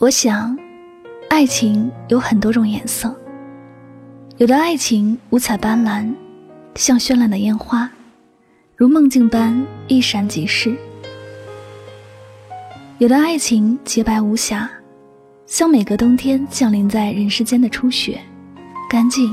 [0.00, 0.56] 我想，
[1.28, 3.14] 爱情有很多种颜色。
[4.38, 6.10] 有的爱情五彩斑斓，
[6.74, 7.86] 像绚烂的烟花，
[8.76, 9.54] 如梦境般
[9.88, 10.70] 一闪即逝；
[12.96, 14.70] 有的爱情洁白无瑕，
[15.44, 18.18] 像每个冬天降临在人世间的初雪，
[18.88, 19.30] 干净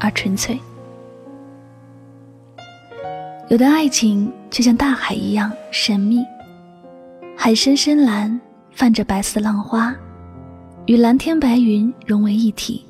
[0.00, 0.58] 而纯粹；
[3.50, 6.24] 有的爱情就像大海一样神秘，
[7.36, 8.40] 海深深蓝，
[8.72, 9.94] 泛着白色浪花。
[10.86, 12.84] 与蓝天白云融为一体，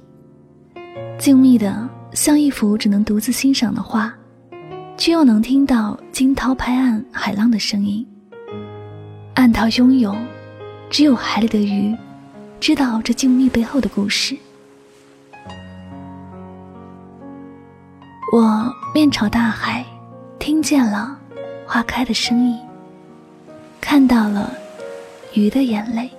[1.18, 4.12] 静谧的像一幅只能独自欣赏的画，
[4.98, 8.06] 却又能听到惊涛拍岸海浪的声音。
[9.32, 10.14] 暗涛汹涌，
[10.90, 11.96] 只有海里的鱼
[12.60, 14.36] 知道这静谧背后的故事。
[18.30, 19.82] 我面朝大海，
[20.38, 21.18] 听见了
[21.66, 22.58] 花开的声音，
[23.80, 24.52] 看到了
[25.32, 26.10] 鱼的眼泪。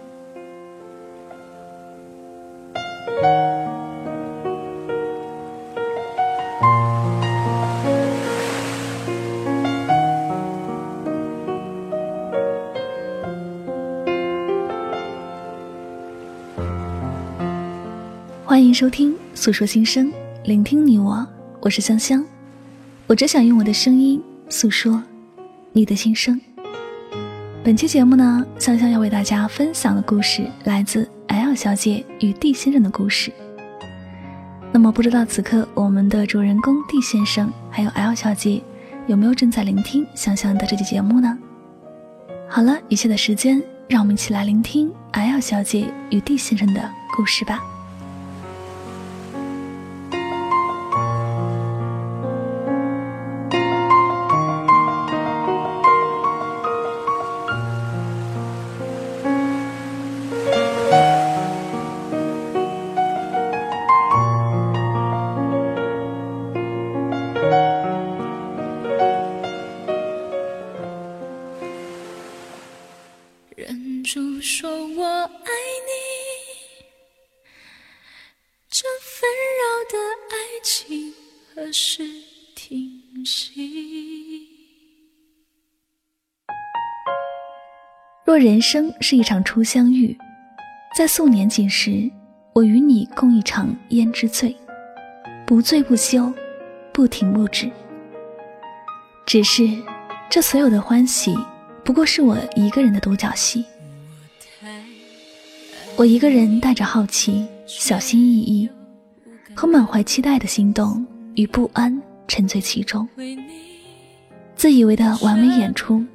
[18.47, 20.07] 欢迎收听《诉说心声》，
[20.45, 21.27] 聆听你我，
[21.59, 22.23] 我是香香。
[23.05, 25.03] 我只想用我的声音诉说
[25.73, 26.39] 你的心声。
[27.61, 33.33] 本期节目呢，香香要为大家分享的故事来自 L 小姐与 D 先生的故事。
[34.71, 38.63] 那么，不知道此刻我们的主人公 D 先生还有 L 小姐
[39.07, 41.37] 有没有正在聆听香香的这期节目呢？
[42.47, 47.61] 好了，以下的时间，让我们一起来聆听 L 小姐与 D 先生的故事吧。
[74.59, 75.51] 说我爱
[75.85, 75.93] 你。
[78.67, 79.29] 这纷
[79.59, 79.95] 扰的
[80.31, 81.13] 爱情，
[81.53, 82.03] 何时
[82.55, 82.99] 停
[88.25, 90.17] 若人生是一场初相遇，
[90.97, 92.09] 在素年锦时，
[92.55, 94.57] 我与你共一场胭脂醉，
[95.45, 96.33] 不醉不休，
[96.91, 97.69] 不停不止。
[99.23, 99.69] 只是，
[100.31, 101.37] 这所有的欢喜，
[101.85, 103.63] 不过是我一个人的独角戏。
[105.97, 108.69] 我一个人带着好奇、小心翼翼
[109.55, 111.03] 和满怀期待的心动
[111.33, 113.09] 与不安，沉醉其中，
[114.55, 116.05] 自以为的完美演出，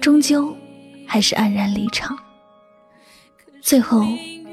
[0.00, 0.54] 终究。
[1.10, 2.14] 还是黯然离场，
[3.62, 4.06] 最后，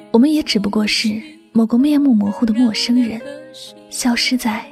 [0.09, 3.21] 我们也只不过是某个面目模糊的陌生人，
[3.89, 4.65] 消失在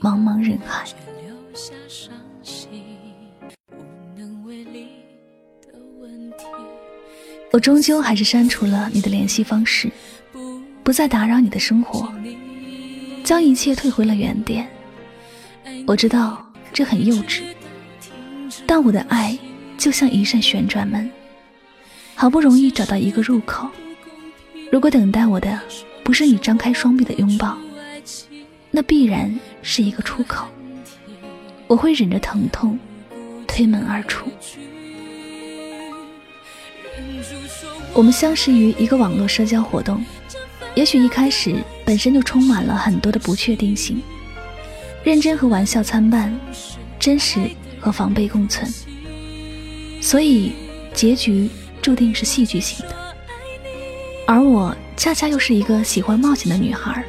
[0.00, 0.84] 茫茫人海。
[7.54, 9.88] 我终究还是删除了你的联系方式，
[10.82, 12.12] 不再打扰你的生活，
[13.22, 14.68] 将一切退回了原点。
[15.86, 17.42] 我知道这很幼稚，
[18.66, 19.38] 但我的爱。
[19.76, 21.08] 就像一扇旋转门，
[22.14, 23.68] 好不容易找到一个入口。
[24.72, 25.60] 如果等待我的
[26.02, 27.56] 不是你张开双臂的拥抱，
[28.70, 29.32] 那必然
[29.62, 30.46] 是一个出口。
[31.68, 32.76] 我会忍着疼痛
[33.46, 34.28] 推门而出。
[37.94, 40.04] 我们相识于一个网络社交活动，
[40.74, 44.02] 也许一开始本身就充满了很多的不确定性，
[45.04, 46.36] 认真和玩笑参半，
[46.98, 48.68] 真实和防备共存。
[50.02, 50.54] 所以，
[50.92, 51.48] 结局
[51.80, 52.96] 注定是戏剧性的。
[54.26, 57.04] 而我恰恰又是一个喜欢冒险的女孩，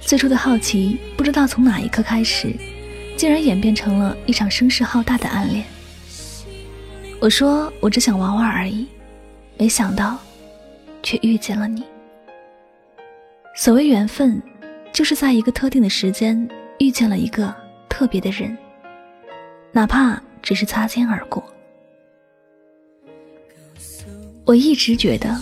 [0.00, 2.56] 最初的好奇，不知道从哪一刻开始，
[3.14, 5.66] 竟然演变成了一场声势浩大的暗恋。
[7.20, 8.86] 我说我只想玩玩而已，
[9.58, 10.16] 没想到，
[11.02, 11.84] 却遇见了你。
[13.56, 14.40] 所谓缘分，
[14.92, 17.52] 就是在一个特定的时间遇见了一个
[17.88, 18.56] 特别的人，
[19.72, 21.44] 哪怕只是擦肩而过。
[24.44, 25.36] 我一直觉得，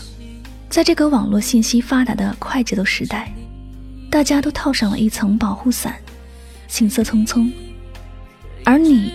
[0.71, 3.31] 在这个网络信息发达的快节奏时代，
[4.11, 5.95] 大家都套上了一层保护伞，
[6.69, 7.53] 行色匆匆，
[8.65, 9.13] 而你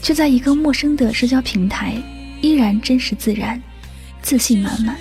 [0.00, 1.94] 却在一个陌生的社交平台，
[2.42, 3.62] 依然真实自然，
[4.22, 4.96] 自信满满，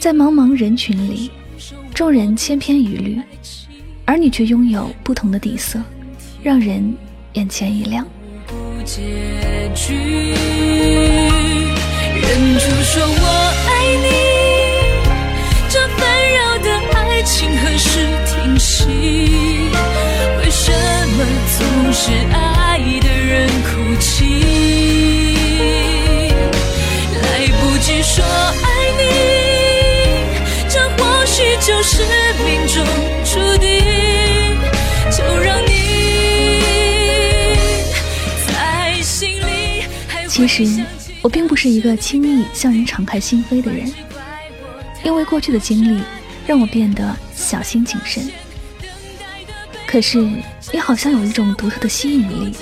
[0.00, 1.30] 在茫茫人群里，
[1.94, 3.22] 众人千篇一律，
[4.04, 5.80] 而你却拥有不同的底色，
[6.42, 6.94] 让人
[7.34, 8.04] 眼前一亮。
[8.48, 8.84] 忍
[12.58, 13.24] 住说我
[13.68, 13.70] 爱
[14.02, 14.08] 你。
[15.70, 16.00] 这纷
[16.34, 18.84] 扰的爱情何时停息？
[20.38, 20.72] 为什
[21.16, 21.24] 么
[21.56, 23.81] 总是爱的人哭？
[40.52, 40.84] 实，
[41.22, 43.92] 我并不是一个轻易向人敞开心扉的人，
[45.04, 46.02] 因为过去的经历。
[46.44, 48.28] 让我变得小心谨慎。
[49.86, 50.18] 可是，
[50.72, 52.52] 你好像有一种独特的吸引力，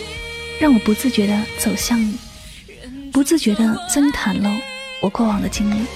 [0.60, 2.18] 让我不自觉地走向你，
[3.10, 4.50] 不自觉地向你袒露
[5.00, 5.86] 我过往的经历。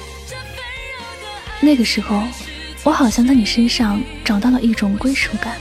[1.60, 2.22] 那个时候，
[2.84, 5.58] 我好像在你身上找到了一种归属感，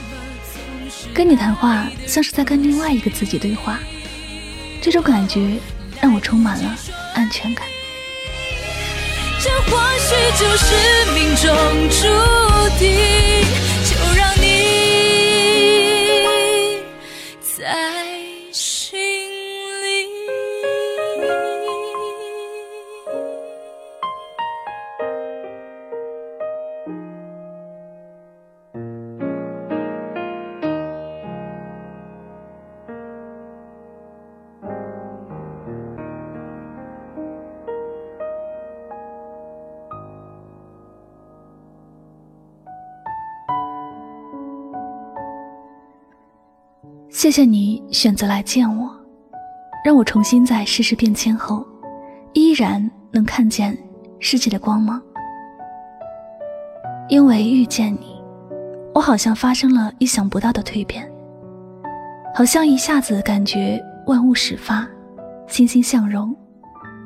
[1.12, 3.78] 跟你谈话像是在跟另外一个自己对话。
[4.80, 5.58] 这种感觉
[6.04, 6.76] 让我充满了
[7.14, 7.66] 安全感。
[47.14, 48.90] 谢谢你选择来见我，
[49.84, 51.64] 让我重新在世事变迁后，
[52.32, 53.78] 依然能看见
[54.18, 55.00] 世界的光芒。
[57.08, 58.20] 因为遇见你，
[58.92, 61.08] 我好像发生了意想不到的蜕变，
[62.34, 64.84] 好像一下子感觉万物始发，
[65.46, 66.36] 欣欣向荣，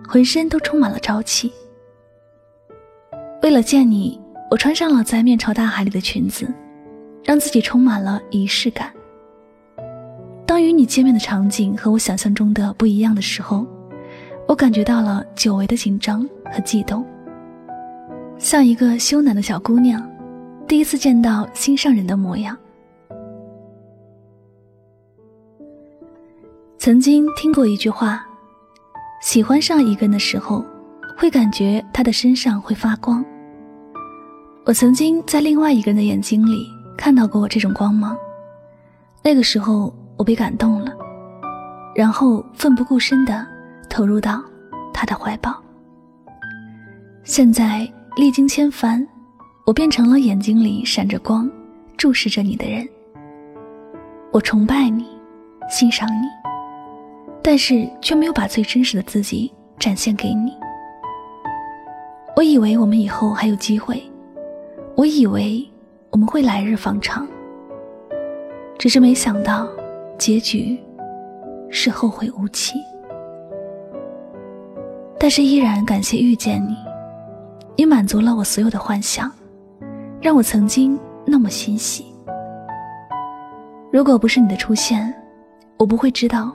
[0.08, 1.52] 浑身都充满了朝气。
[3.43, 4.19] 为了见你，
[4.50, 6.50] 我穿上了在面朝大海里的裙子，
[7.22, 8.90] 让自己充满了仪式感。
[10.58, 13.64] 当与你见面的场景和我想象中的不一样的时候，
[14.49, 17.06] 我感觉到了久违的紧张和悸动，
[18.38, 20.05] 像一个羞赧的小姑娘，
[20.66, 22.58] 第一次见到心上人的模样。
[26.76, 28.26] 曾经听过一句话：
[29.22, 30.64] 喜欢上一个人的时候，
[31.16, 33.25] 会感觉他的身上会发光。
[34.64, 36.66] 我曾经在另外一个人的眼睛里
[36.96, 38.19] 看到过这种光芒，
[39.22, 39.94] 那个时候。
[40.19, 40.93] 我被感动了，
[41.94, 43.47] 然后奋不顾身地
[43.88, 44.43] 投入到
[44.93, 45.55] 他的怀抱。
[47.23, 49.06] 现在历经千帆，
[49.65, 51.49] 我变成了眼睛里闪着光、
[51.97, 52.87] 注视着你的人。
[54.32, 55.06] 我崇拜你，
[55.70, 56.26] 欣赏你，
[57.43, 60.53] 但是却没有把最真实的自己展现给你。
[62.35, 64.03] 我以为我们以后还有机会，
[64.97, 65.65] 我以为
[66.11, 67.26] 我们会来日方长，
[68.79, 69.69] 只是没想到。
[70.19, 70.76] 结局
[71.70, 72.75] 是后会无期，
[75.19, 76.76] 但是依然感谢遇见你，
[77.76, 79.31] 你满足了我所有的幻想，
[80.20, 82.05] 让我曾经那么欣喜。
[83.93, 85.15] 如果不是你的出现，
[85.79, 86.53] 我不会知道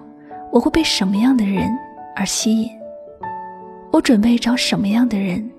[0.51, 1.71] 我会被什么样的人
[2.17, 2.69] 而吸引，
[3.93, 5.49] 我准备找什么样的人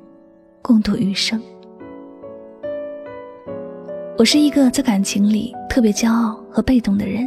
[0.61, 1.43] 共度余生。
[4.19, 7.27] 我是一个在感情里特别骄傲和被动的人。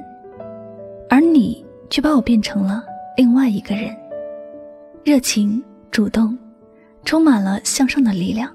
[1.10, 2.84] 而你却把我变成了
[3.16, 3.96] 另外一个人，
[5.06, 6.38] 热情、主动，
[7.06, 8.54] 充满了向上的力量。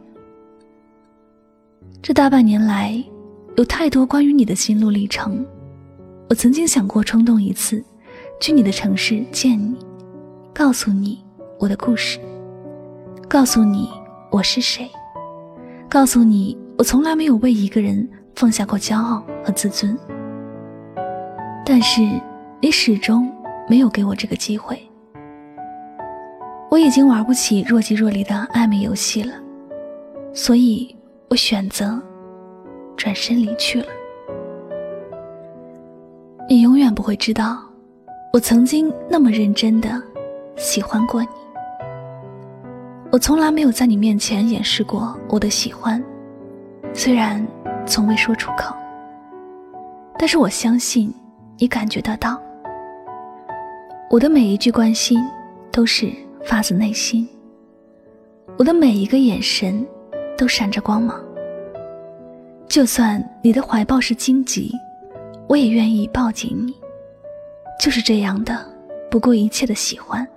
[2.02, 3.02] 这大半年来，
[3.56, 5.44] 有太多关于你的心路历程。
[6.28, 7.82] 我曾经想过冲动一次，
[8.38, 9.76] 去你的城市见你，
[10.52, 11.24] 告诉你
[11.58, 12.20] 我的故事，
[13.28, 13.88] 告诉你
[14.30, 14.90] 我是谁，
[15.88, 18.06] 告诉你我从来没有为一个人
[18.36, 19.98] 放下过骄傲和自尊。
[21.64, 22.02] 但是。
[22.64, 23.28] 你始终
[23.68, 24.80] 没有给我这个机会，
[26.70, 29.34] 我已经玩不起若即若离的暧昧游戏了，
[30.32, 30.96] 所以
[31.28, 32.00] 我选择
[32.96, 33.88] 转身离去了。
[36.48, 37.58] 你永远不会知道，
[38.32, 40.00] 我曾经那么认真的
[40.54, 41.28] 喜欢过你。
[43.10, 46.00] 我从来没有在你面前掩饰过我的喜欢，
[46.94, 47.44] 虽然
[47.84, 48.72] 从未说出口，
[50.16, 51.12] 但是我相信
[51.58, 52.40] 你感觉得到。
[54.12, 55.18] 我的每一句关心
[55.70, 56.12] 都是
[56.44, 57.26] 发自内心，
[58.58, 59.86] 我的每一个眼神
[60.36, 61.18] 都闪着光芒。
[62.68, 64.70] 就算你的怀抱是荆棘，
[65.48, 66.74] 我也愿意抱紧你。
[67.80, 68.62] 就是这样的
[69.10, 70.28] 不顾一切的喜欢。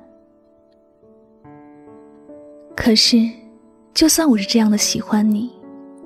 [2.78, 3.30] 可是，
[3.94, 5.52] 就算我是这样的喜欢你，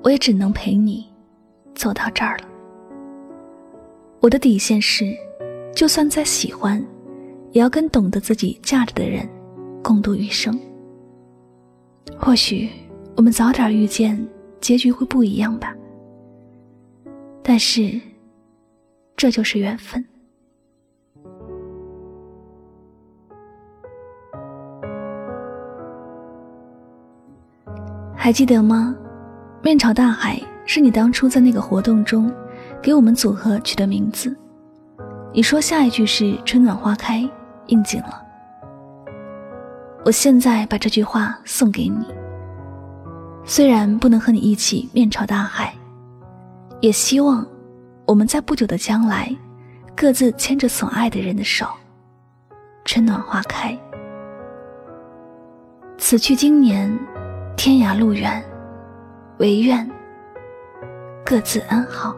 [0.02, 1.08] 我也只能陪你
[1.76, 2.48] 走到这儿了。
[4.18, 5.16] 我的底线是，
[5.72, 6.84] 就算再喜欢，
[7.52, 9.28] 也要跟懂得自己价值的人
[9.82, 10.58] 共度余生。
[12.18, 12.68] 或许
[13.16, 14.26] 我们早点遇见，
[14.60, 15.74] 结局会不一样吧。
[17.42, 18.00] 但是，
[19.16, 20.04] 这就是缘分。
[28.14, 28.94] 还记得吗？
[29.62, 32.32] 面朝大海是你当初在那个活动中。
[32.82, 34.34] 给我们组合取的名字，
[35.34, 37.28] 你说下一句是“春暖花开”，
[37.70, 38.22] 应景了。
[40.04, 42.06] 我现在把这句话送给你。
[43.44, 45.74] 虽然不能和你一起面朝大海，
[46.80, 47.44] 也希望
[48.06, 49.34] 我们在不久的将来，
[49.96, 51.66] 各自牵着所爱的人的手，
[52.84, 53.76] 春暖花开。
[55.98, 56.96] 此去经年，
[57.56, 58.42] 天涯路远，
[59.38, 59.88] 唯愿
[61.24, 62.14] 各自安好。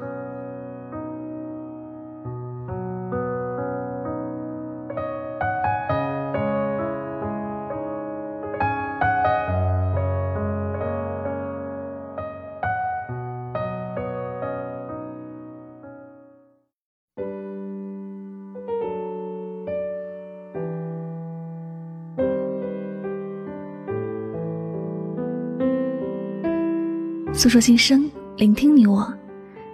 [27.34, 29.10] 诉说心声，聆听你我。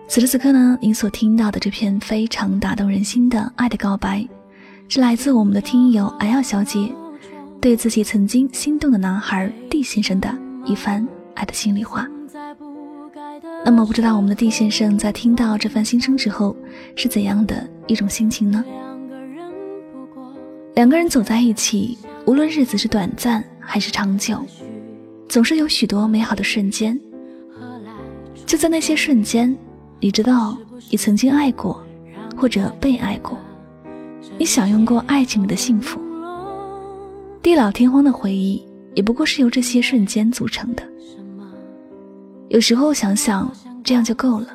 [0.07, 4.27] 此时此刻呢，您所听到的这篇非常打动人心的爱的告白，
[4.89, 6.91] 是来自我们的听友艾耀小姐
[7.61, 10.33] 对自己曾经心动的男孩 D 先生的
[10.65, 12.07] 一番爱的心里话。
[13.65, 16.57] 那么，不知道我们的 D 先生在听到这番心声之后，
[16.95, 18.65] 是怎样的一种心情呢？
[20.77, 24.47] 两个人走在一起，无论日子是短暂还是长久，
[25.29, 26.99] 总是有许多美好的瞬间。
[28.49, 29.55] 就在那些瞬间，
[30.01, 30.57] 你知道
[30.91, 31.85] 你曾经爱过，
[32.35, 33.37] 或者被爱过，
[34.39, 36.01] 你享用过爱情里的幸福。
[37.43, 40.83] 地老天荒的回忆，也不过是由这些瞬间组成的。
[42.49, 43.53] 有时候想想，
[43.85, 44.47] 这样就够了。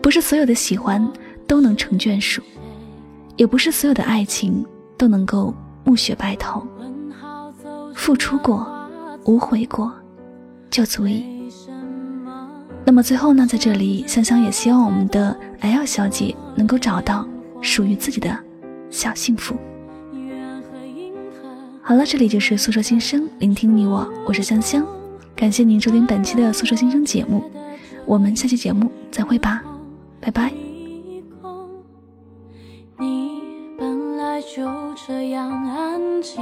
[0.00, 1.04] 不是所有的喜欢
[1.48, 2.40] 都能成眷属，
[3.34, 4.64] 也不是所有的爱情
[4.96, 6.64] 都能够暮雪白头。
[7.92, 8.64] 付出过，
[9.24, 9.92] 无悔过，
[10.70, 11.37] 就足以。
[12.88, 17.28] 那么最后呢，在这里，香香也希望我们的 L 小姐能够找到
[17.60, 18.34] 属于自己的
[18.88, 19.54] 小幸福。
[21.82, 24.86] 好了，这里就是诉说心声，聆听你我，我是香香，
[25.36, 27.44] 感谢您收听本期的诉说心声节目，
[28.06, 29.62] 我们下期节目再会吧，
[30.18, 30.50] 拜拜。
[32.98, 33.42] 你
[33.78, 34.66] 本来就
[35.06, 36.40] 这样安静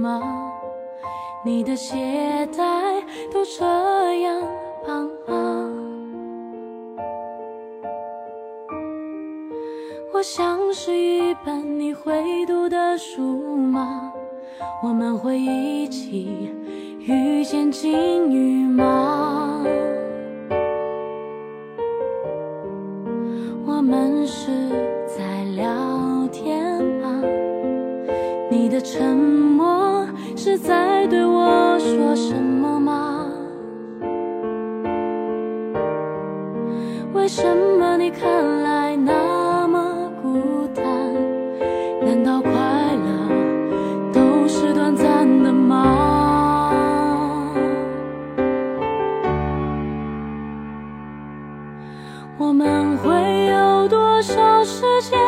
[0.00, 0.20] 吗？
[1.44, 3.00] 你的鞋带
[3.32, 3.64] 都这
[4.22, 4.42] 样。
[10.28, 14.12] 像是一本你会读的书吗？
[14.82, 16.50] 我们会一起
[16.98, 19.62] 遇见金鱼吗？
[23.64, 24.50] 我们是
[25.06, 27.22] 在聊天吗？
[28.50, 30.04] 你的沉默
[30.34, 33.30] 是在对我说什么吗？
[37.14, 37.44] 为什
[37.78, 38.65] 么你看
[52.38, 53.10] 我们会
[53.46, 55.18] 有多少时间？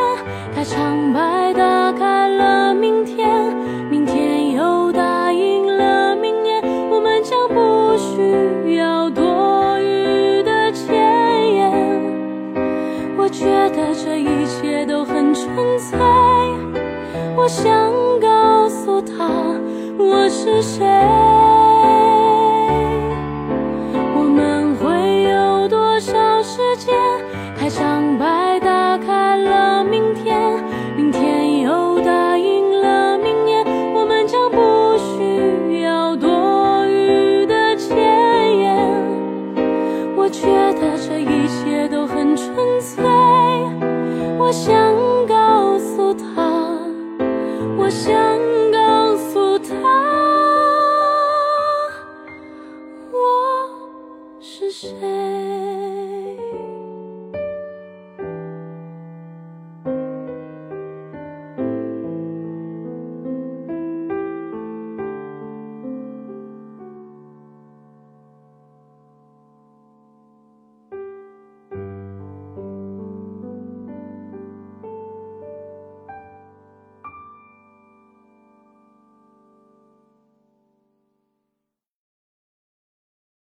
[0.54, 3.56] 开场白打开了明天，
[3.90, 10.70] 明天又答应了明年，我们将不需要多余的
[13.16, 13.28] 我。
[13.30, 15.98] 觉得这一切都很纯粹，
[17.36, 17.72] 我想
[18.20, 19.28] 告诉他
[19.98, 21.57] 我是谁。
[26.48, 26.96] 时间
[27.58, 30.64] 太苍白，打开了明天，
[30.96, 33.62] 明天又答应了明年，
[33.92, 37.98] 我们将不需要多余的前
[38.60, 39.04] 言。
[40.16, 40.46] 我觉
[40.80, 43.04] 得这一切都很纯粹，
[44.38, 44.74] 我想
[45.26, 46.50] 告诉他，
[47.76, 48.14] 我想
[48.72, 49.74] 告诉他，
[53.12, 53.18] 我
[54.40, 54.88] 是谁。